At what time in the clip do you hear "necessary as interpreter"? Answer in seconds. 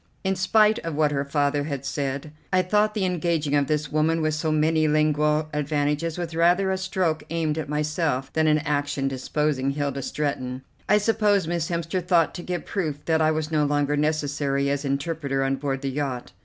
13.95-15.43